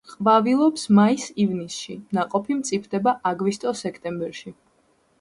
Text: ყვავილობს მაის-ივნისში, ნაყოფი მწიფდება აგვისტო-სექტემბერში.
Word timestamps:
ყვავილობს 0.11 0.85
მაის-ივნისში, 0.99 1.99
ნაყოფი 2.19 2.59
მწიფდება 2.65 3.17
აგვისტო-სექტემბერში. 3.35 4.61